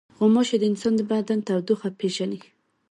غوماشې 0.17 0.57
د 0.59 0.63
انسان 0.71 0.93
د 0.97 1.01
بدن 1.11 1.39
تودوخه 1.47 1.89
پېژني. 1.99 2.39